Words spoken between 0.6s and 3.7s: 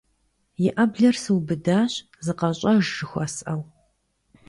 И Ӏэблэр сыубыдащ, зыкъэщӀэж жыхуэсӀэу.